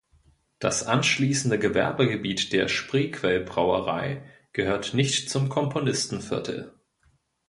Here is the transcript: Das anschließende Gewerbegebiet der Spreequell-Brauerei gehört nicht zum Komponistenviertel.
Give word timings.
Das 0.57 0.81
anschließende 0.87 1.59
Gewerbegebiet 1.59 2.51
der 2.53 2.67
Spreequell-Brauerei 2.69 4.23
gehört 4.51 4.95
nicht 4.95 5.29
zum 5.29 5.47
Komponistenviertel. 5.47 6.73